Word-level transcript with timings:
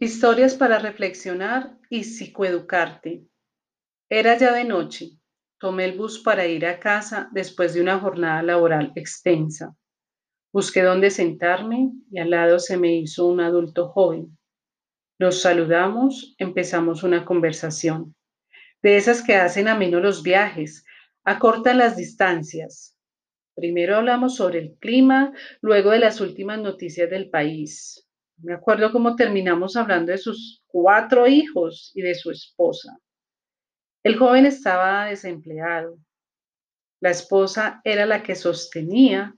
Historias 0.00 0.54
para 0.54 0.78
reflexionar 0.78 1.76
y 1.90 2.04
psicoeducarte. 2.04 3.24
Era 4.08 4.38
ya 4.38 4.52
de 4.52 4.62
noche. 4.62 5.18
Tomé 5.58 5.86
el 5.86 5.98
bus 5.98 6.20
para 6.20 6.46
ir 6.46 6.66
a 6.66 6.78
casa 6.78 7.28
después 7.32 7.74
de 7.74 7.80
una 7.80 7.98
jornada 7.98 8.44
laboral 8.44 8.92
extensa. 8.94 9.74
Busqué 10.52 10.82
dónde 10.82 11.10
sentarme 11.10 11.90
y 12.12 12.20
al 12.20 12.30
lado 12.30 12.60
se 12.60 12.76
me 12.76 12.94
hizo 12.94 13.26
un 13.26 13.40
adulto 13.40 13.88
joven. 13.88 14.38
Nos 15.18 15.42
saludamos, 15.42 16.36
empezamos 16.38 17.02
una 17.02 17.24
conversación. 17.24 18.14
De 18.80 18.98
esas 18.98 19.20
que 19.20 19.34
hacen 19.34 19.66
ameno 19.66 19.98
los 19.98 20.22
viajes, 20.22 20.84
acortan 21.24 21.76
las 21.76 21.96
distancias. 21.96 22.96
Primero 23.56 23.96
hablamos 23.96 24.36
sobre 24.36 24.60
el 24.60 24.76
clima, 24.78 25.32
luego 25.60 25.90
de 25.90 25.98
las 25.98 26.20
últimas 26.20 26.60
noticias 26.60 27.10
del 27.10 27.30
país. 27.30 28.07
Me 28.40 28.54
acuerdo 28.54 28.92
cómo 28.92 29.16
terminamos 29.16 29.76
hablando 29.76 30.12
de 30.12 30.18
sus 30.18 30.62
cuatro 30.68 31.26
hijos 31.26 31.90
y 31.94 32.02
de 32.02 32.14
su 32.14 32.30
esposa. 32.30 32.96
El 34.04 34.16
joven 34.16 34.46
estaba 34.46 35.06
desempleado. 35.06 35.98
La 37.00 37.10
esposa 37.10 37.80
era 37.82 38.06
la 38.06 38.22
que 38.22 38.36
sostenía 38.36 39.34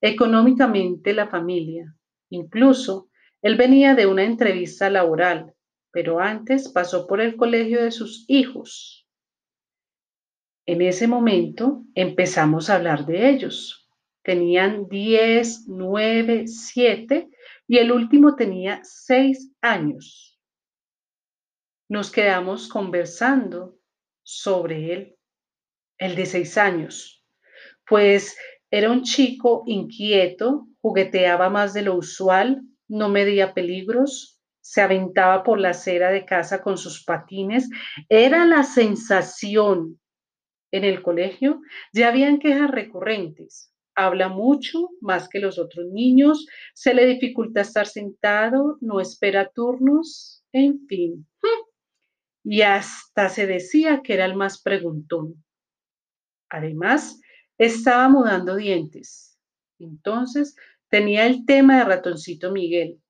económicamente 0.00 1.14
la 1.14 1.26
familia. 1.26 1.96
Incluso 2.30 3.08
él 3.42 3.56
venía 3.56 3.94
de 3.94 4.06
una 4.06 4.22
entrevista 4.22 4.88
laboral, 4.88 5.52
pero 5.90 6.20
antes 6.20 6.68
pasó 6.68 7.06
por 7.06 7.20
el 7.20 7.36
colegio 7.36 7.82
de 7.82 7.90
sus 7.90 8.24
hijos. 8.28 9.08
En 10.66 10.80
ese 10.80 11.08
momento 11.08 11.84
empezamos 11.94 12.70
a 12.70 12.76
hablar 12.76 13.04
de 13.04 13.30
ellos. 13.30 13.88
Tenían 14.22 14.88
10, 14.88 15.64
9, 15.66 16.46
7 16.46 17.28
y 17.66 17.78
el 17.78 17.92
último 17.92 18.36
tenía 18.36 18.80
seis 18.82 19.52
años. 19.60 20.38
Nos 21.88 22.10
quedamos 22.10 22.68
conversando 22.68 23.78
sobre 24.22 24.92
él, 24.92 25.16
el 25.98 26.16
de 26.16 26.26
seis 26.26 26.58
años, 26.58 27.24
pues 27.86 28.36
era 28.70 28.90
un 28.90 29.02
chico 29.02 29.62
inquieto, 29.66 30.66
jugueteaba 30.80 31.50
más 31.50 31.74
de 31.74 31.82
lo 31.82 31.94
usual, 31.94 32.62
no 32.88 33.08
medía 33.08 33.54
peligros, 33.54 34.40
se 34.60 34.80
aventaba 34.80 35.42
por 35.42 35.60
la 35.60 35.70
acera 35.70 36.10
de 36.10 36.24
casa 36.24 36.62
con 36.62 36.78
sus 36.78 37.04
patines. 37.04 37.68
Era 38.08 38.46
la 38.46 38.62
sensación 38.62 40.00
en 40.72 40.84
el 40.84 41.02
colegio. 41.02 41.60
Ya 41.92 42.08
habían 42.08 42.38
quejas 42.38 42.70
recurrentes 42.70 43.73
habla 43.94 44.28
mucho, 44.28 44.90
más 45.00 45.28
que 45.28 45.38
los 45.38 45.58
otros 45.58 45.86
niños, 45.86 46.46
se 46.74 46.94
le 46.94 47.06
dificulta 47.06 47.60
estar 47.60 47.86
sentado, 47.86 48.78
no 48.80 49.00
espera 49.00 49.50
turnos, 49.50 50.44
en 50.52 50.86
fin. 50.86 51.26
Y 52.42 52.62
hasta 52.62 53.28
se 53.28 53.46
decía 53.46 54.02
que 54.02 54.14
era 54.14 54.24
el 54.24 54.36
más 54.36 54.60
preguntón. 54.60 55.42
Además, 56.50 57.20
estaba 57.58 58.08
mudando 58.08 58.56
dientes. 58.56 59.38
Entonces, 59.78 60.56
tenía 60.88 61.26
el 61.26 61.44
tema 61.46 61.78
de 61.78 61.84
ratoncito 61.84 62.52
Miguel, 62.52 63.00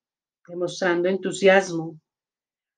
demostrando 0.46 1.08
entusiasmo. 1.08 2.00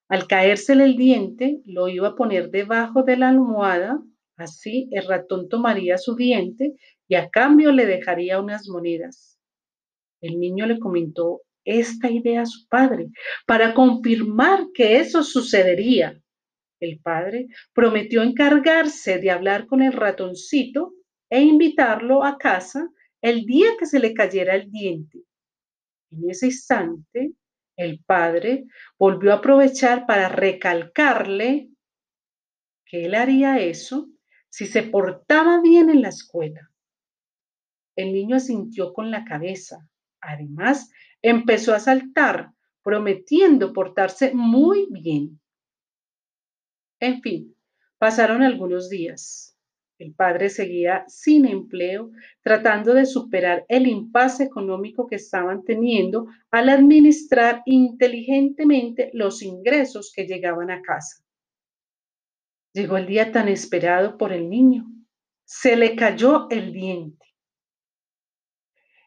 Al 0.09 0.27
caérsele 0.27 0.85
el 0.85 0.97
diente, 0.97 1.61
lo 1.65 1.89
iba 1.89 2.09
a 2.09 2.15
poner 2.15 2.51
debajo 2.51 3.03
de 3.03 3.17
la 3.17 3.29
almohada, 3.29 4.01
así 4.37 4.89
el 4.93 5.07
ratón 5.07 5.49
tomaría 5.49 5.99
su 5.99 6.15
diente 6.15 6.75
y 7.09 7.15
a 7.15 7.29
cambio 7.31 7.73
le 7.73 7.87
dejaría 7.87 8.41
unas 8.41 8.69
monedas. 8.69 9.39
El 10.21 10.39
niño 10.39 10.67
le 10.67 10.79
comentó 10.79 11.43
esta 11.65 12.11
idea 12.11 12.43
a 12.43 12.47
su 12.47 12.67
padre 12.69 13.09
para 13.47 13.75
confirmar 13.75 14.67
que 14.73 14.97
eso 14.99 15.23
sucedería. 15.23 16.21
El 16.81 17.01
padre 17.01 17.47
prometió 17.73 18.23
encargarse 18.23 19.19
de 19.19 19.31
hablar 19.31 19.67
con 19.67 19.83
el 19.83 19.93
ratoncito 19.93 20.93
e 21.31 21.41
invitarlo 21.41 22.25
a 22.25 22.39
casa 22.39 22.89
el 23.23 23.45
día 23.45 23.69
que 23.79 23.87
se 23.87 23.99
le 23.99 24.15
cayera 24.15 24.55
el 24.55 24.71
diente. 24.71 25.23
En 26.11 26.31
ese 26.31 26.47
instante, 26.47 27.33
el 27.77 28.03
padre 28.05 28.65
volvió 28.99 29.33
a 29.33 29.37
aprovechar 29.37 30.07
para 30.07 30.29
recalcarle 30.29 31.69
que 32.85 33.07
él 33.07 33.15
haría 33.15 33.59
eso 33.59 34.09
si 34.57 34.65
se 34.65 34.83
portaba 34.85 35.61
bien 35.61 35.91
en 35.91 36.01
la 36.01 36.09
escuela. 36.09 36.71
El 37.95 38.15
niño 38.15 38.37
asintió 38.37 38.95
con 38.95 39.11
la 39.11 39.23
cabeza. 39.23 39.87
Además, 40.19 40.91
empezó 41.21 41.75
a 41.75 41.79
saltar, 41.79 42.53
prometiendo 42.83 43.75
portarse 43.75 44.33
muy 44.33 44.89
bien. 44.91 45.43
En 47.01 47.21
fin, 47.21 47.55
pasaron 47.99 48.43
algunos 48.43 48.89
días. 48.89 49.59
El 49.99 50.15
padre 50.15 50.49
seguía 50.49 51.05
sin 51.07 51.45
empleo, 51.45 52.11
tratando 52.41 52.95
de 52.95 53.05
superar 53.05 53.67
el 53.69 53.87
impasse 53.87 54.45
económico 54.45 55.07
que 55.07 55.17
estaban 55.17 55.65
teniendo 55.65 56.29
al 56.51 56.71
administrar 56.71 57.61
inteligentemente 57.67 59.11
los 59.13 59.43
ingresos 59.43 60.11
que 60.17 60.27
llegaban 60.27 60.71
a 60.71 60.81
casa. 60.81 61.26
Llegó 62.77 62.99
el 62.99 63.07
día 63.07 63.33
tan 63.33 63.49
esperado 63.49 64.19
por 64.19 64.35
el 64.35 64.51
niño. 64.51 64.85
Se 65.47 65.77
le 65.77 65.97
cayó 65.97 66.47
el 66.51 66.75
diente. 66.75 67.35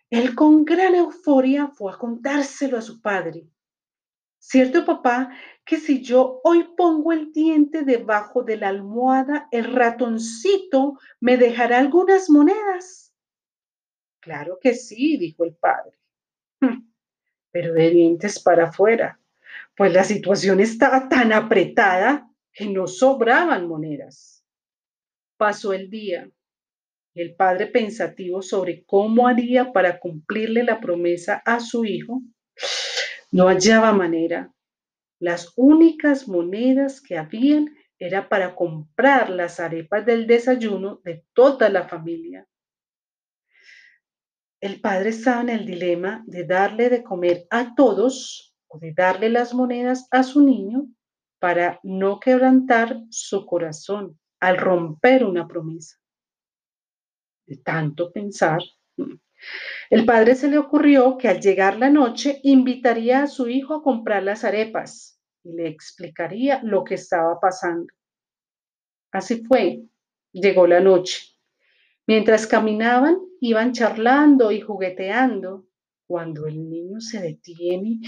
Él 0.10 0.34
con 0.34 0.66
gran 0.66 0.96
euforia 0.96 1.68
fue 1.68 1.94
a 1.94 1.98
contárselo 1.98 2.80
a 2.80 2.82
su 2.82 3.00
padre. 3.00 3.48
Cierto, 4.40 4.86
papá, 4.86 5.30
que 5.64 5.78
si 5.78 6.02
yo 6.02 6.42
hoy 6.44 6.68
pongo 6.76 7.14
el 7.14 7.32
diente 7.32 7.84
debajo 7.84 8.42
de 8.42 8.58
la 8.58 8.70
almohada, 8.70 9.48
el 9.52 9.72
ratoncito 9.72 10.98
me 11.20 11.38
dejará 11.38 11.78
algunas 11.78 12.28
monedas. 12.28 13.14
Claro 14.20 14.58
que 14.60 14.74
sí, 14.74 15.16
dijo 15.18 15.44
el 15.44 15.54
padre. 15.54 15.96
Hm, 16.62 16.90
pero 17.52 17.74
de 17.76 17.92
dientes 17.92 18.40
para 18.42 18.70
afuera, 18.70 19.20
pues 19.78 19.94
la 19.94 20.04
situación 20.04 20.60
estaba 20.60 21.08
tan 21.08 21.32
apretada 21.34 22.29
que 22.60 22.68
no 22.68 22.88
sobraban 22.88 23.70
monedas. 23.70 24.46
Pasó 25.38 25.72
el 25.72 25.90
día 25.90 26.30
el 27.16 27.34
padre 27.36 27.68
pensativo 27.68 28.42
sobre 28.42 28.84
cómo 28.84 29.28
haría 29.28 29.72
para 29.72 29.98
cumplirle 29.98 30.64
la 30.64 30.82
promesa 30.82 31.42
a 31.46 31.62
su 31.62 31.86
hijo, 31.86 32.22
no 33.32 33.48
hallaba 33.48 33.94
manera. 33.94 34.54
Las 35.20 35.54
únicas 35.56 36.28
monedas 36.28 37.02
que 37.02 37.18
habían 37.18 37.76
era 37.98 38.28
para 38.28 38.56
comprar 38.56 39.30
las 39.30 39.62
arepas 39.62 40.06
del 40.06 40.28
desayuno 40.28 41.00
de 41.06 41.24
toda 41.34 41.70
la 41.70 41.88
familia. 41.88 42.46
El 44.60 44.82
padre 44.82 45.10
estaba 45.10 45.42
en 45.42 45.50
el 45.50 45.66
dilema 45.66 46.24
de 46.28 46.44
darle 46.44 46.90
de 46.90 47.04
comer 47.04 47.48
a 47.50 47.74
todos 47.76 48.54
o 48.68 48.80
de 48.80 48.94
darle 48.94 49.30
las 49.30 49.54
monedas 49.54 50.08
a 50.12 50.24
su 50.24 50.46
niño 50.46 50.88
para 51.40 51.80
no 51.84 52.20
quebrantar 52.20 53.02
su 53.10 53.46
corazón 53.46 54.20
al 54.40 54.58
romper 54.58 55.24
una 55.24 55.48
promesa 55.48 56.00
de 57.50 57.58
tanto 57.58 58.12
pensar, 58.12 58.62
el 59.90 60.06
padre 60.06 60.36
se 60.36 60.50
le 60.50 60.58
ocurrió 60.58 61.18
que 61.18 61.28
al 61.28 61.42
llegar 61.42 61.78
la 61.78 61.90
noche 61.90 62.40
invitaría 62.44 63.24
a 63.24 63.28
su 63.28 63.50
hijo 63.50 63.74
a 63.74 63.84
comprar 63.84 64.24
las 64.24 64.44
arepas 64.44 65.20
y 65.44 65.54
le 65.54 65.68
explicaría 65.68 66.62
lo 66.64 66.84
que 66.84 66.96
estaba 66.96 67.40
pasando. 67.40 67.88
Así 69.12 69.44
fue, 69.46 69.82
llegó 70.32 70.68
la 70.68 70.80
noche. 70.80 71.24
Mientras 72.06 72.46
caminaban, 72.46 73.18
iban 73.42 73.74
charlando 73.74 74.52
y 74.52 74.62
jugueteando, 74.62 75.66
cuando 76.06 76.46
el 76.46 76.70
niño 76.70 77.00
se 77.00 77.22
detiene, 77.22 78.02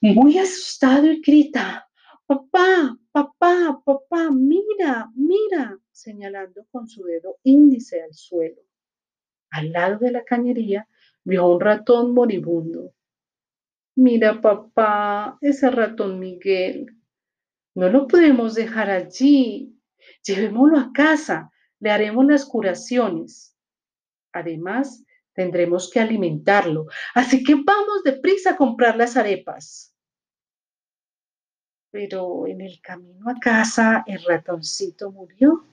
muy 0.00 0.38
asustado 0.38 1.06
y 1.06 1.20
grita, 1.20 1.88
papá, 2.26 2.96
papá, 3.12 3.82
papá, 3.84 4.30
mira, 4.30 5.10
mira, 5.14 5.78
señalando 5.90 6.66
con 6.70 6.88
su 6.88 7.04
dedo 7.04 7.38
índice 7.42 8.02
al 8.02 8.14
suelo. 8.14 8.62
Al 9.50 9.72
lado 9.72 9.98
de 9.98 10.10
la 10.10 10.24
cañería 10.24 10.88
vio 11.24 11.46
un 11.48 11.60
ratón 11.60 12.14
moribundo. 12.14 12.94
Mira, 13.94 14.40
papá, 14.40 15.36
ese 15.40 15.70
ratón 15.70 16.18
Miguel. 16.18 16.96
No 17.74 17.90
lo 17.90 18.06
podemos 18.06 18.54
dejar 18.54 18.90
allí. 18.90 19.78
Llevémoslo 20.24 20.78
a 20.78 20.92
casa, 20.92 21.50
le 21.78 21.90
haremos 21.90 22.24
las 22.26 22.44
curaciones. 22.46 23.56
Además, 24.32 25.04
tendremos 25.34 25.90
que 25.90 26.00
alimentarlo. 26.00 26.86
Así 27.14 27.44
que 27.44 27.54
vamos 27.54 28.02
deprisa 28.04 28.50
a 28.50 28.56
comprar 28.56 28.96
las 28.96 29.16
arepas. 29.16 29.91
Pero 31.92 32.46
en 32.46 32.62
el 32.62 32.80
camino 32.80 33.30
a 33.30 33.38
casa 33.38 34.02
el 34.06 34.24
ratoncito 34.24 35.12
murió. 35.12 35.64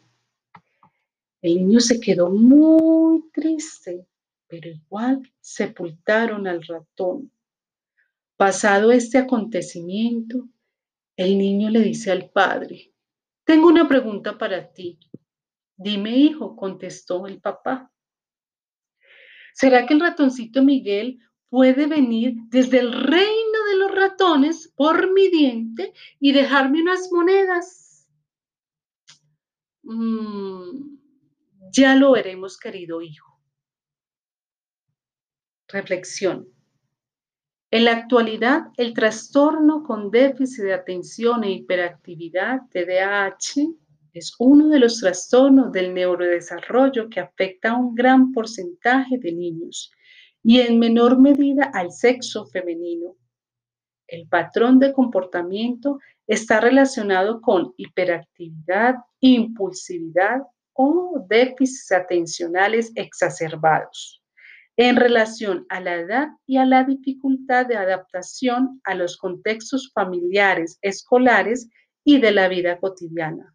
El 1.42 1.56
niño 1.56 1.80
se 1.80 2.02
quedó 2.02 2.30
muy 2.30 3.24
triste, 3.32 4.06
pero 4.48 4.70
igual 4.70 5.22
sepultaron 5.40 6.46
al 6.46 6.62
ratón. 6.62 7.32
Pasado 8.36 8.92
este 8.92 9.18
acontecimiento, 9.18 10.48
el 11.16 11.38
niño 11.38 11.70
le 11.70 11.80
dice 11.80 12.12
al 12.12 12.30
padre, 12.30 12.94
tengo 13.46 13.68
una 13.68 13.88
pregunta 13.88 14.38
para 14.38 14.72
ti. 14.74 15.00
Dime, 15.78 16.16
hijo, 16.18 16.58
contestó 16.58 17.26
el 17.28 17.40
papá. 17.40 17.92
¿Será 19.54 19.86
que 19.86 19.94
el 19.94 20.02
ratoncito 20.02 20.62
Miguel 20.64 21.20
puede 21.50 21.88
venir 21.88 22.36
desde 22.50 22.80
el 22.80 22.92
reino 22.92 23.49
ratones 24.00 24.74
por 24.76 25.12
mi 25.14 25.30
diente 25.30 25.94
y 26.20 26.32
dejarme 26.32 26.82
unas 26.82 27.12
monedas? 27.12 28.08
Mm, 29.84 30.98
ya 31.72 31.96
lo 31.96 32.14
veremos, 32.14 32.58
querido 32.58 33.02
hijo. 33.02 33.40
Reflexión. 35.68 36.48
En 37.72 37.86
la 37.86 37.92
actualidad, 37.92 38.72
el 38.78 38.96
trastorno 38.96 39.84
con 39.84 40.10
déficit 40.10 40.64
de 40.64 40.74
atención 40.74 41.44
e 41.44 41.52
hiperactividad, 41.52 42.62
TDAH, 42.72 43.68
es 44.14 44.34
uno 44.40 44.70
de 44.70 44.80
los 44.80 45.00
trastornos 45.00 45.72
del 45.72 45.94
neurodesarrollo 45.94 47.10
que 47.10 47.20
afecta 47.20 47.72
a 47.72 47.78
un 47.78 47.94
gran 47.94 48.32
porcentaje 48.32 49.20
de 49.20 49.32
niños 49.32 49.92
y 50.44 50.62
en 50.62 50.80
menor 50.80 51.20
medida 51.20 51.66
al 51.74 51.92
sexo 51.92 52.48
femenino. 52.48 53.16
El 54.10 54.28
patrón 54.28 54.80
de 54.80 54.94
comportamiento 54.94 56.00
está 56.28 56.60
relacionado 56.60 57.42
con 57.42 57.74
hiperactividad, 57.78 58.96
impulsividad 59.20 60.42
o 60.74 61.26
déficits 61.28 61.92
atencionales 61.92 62.92
exacerbados 62.96 64.24
en 64.78 64.96
relación 64.96 65.66
a 65.68 65.82
la 65.82 65.96
edad 65.96 66.30
y 66.46 66.56
a 66.56 66.66
la 66.66 66.86
dificultad 66.86 67.66
de 67.66 67.76
adaptación 67.76 68.80
a 68.86 68.96
los 68.96 69.18
contextos 69.18 69.92
familiares, 69.94 70.80
escolares 70.82 71.70
y 72.06 72.22
de 72.22 72.32
la 72.32 72.48
vida 72.48 72.80
cotidiana. 72.80 73.54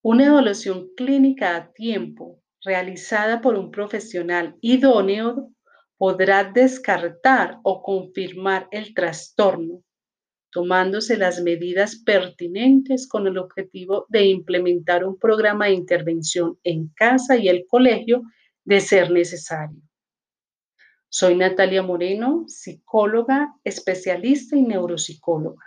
Una 0.00 0.26
evaluación 0.26 0.88
clínica 0.96 1.54
a 1.54 1.70
tiempo 1.72 2.40
realizada 2.64 3.42
por 3.42 3.56
un 3.56 3.70
profesional 3.70 4.56
idóneo 4.62 5.52
podrá 6.02 6.42
descartar 6.42 7.60
o 7.62 7.80
confirmar 7.80 8.66
el 8.72 8.92
trastorno, 8.92 9.84
tomándose 10.50 11.16
las 11.16 11.40
medidas 11.40 12.02
pertinentes 12.04 13.08
con 13.08 13.28
el 13.28 13.38
objetivo 13.38 14.06
de 14.08 14.24
implementar 14.24 15.04
un 15.04 15.16
programa 15.16 15.66
de 15.66 15.74
intervención 15.74 16.58
en 16.64 16.88
casa 16.88 17.36
y 17.36 17.46
el 17.46 17.66
colegio 17.68 18.22
de 18.64 18.80
ser 18.80 19.12
necesario. 19.12 19.80
Soy 21.08 21.36
Natalia 21.36 21.84
Moreno, 21.84 22.46
psicóloga, 22.48 23.54
especialista 23.62 24.56
y 24.56 24.62
neuropsicóloga. 24.62 25.64